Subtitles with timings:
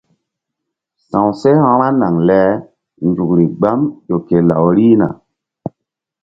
[1.09, 2.41] Sa̧wseh vba naŋ le
[3.07, 5.07] nzukri gbam ƴo ke law rihna.